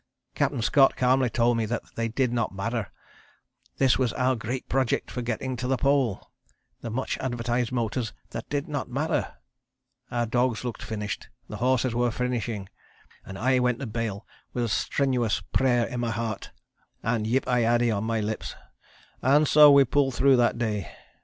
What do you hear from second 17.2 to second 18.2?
'Yip i addy' on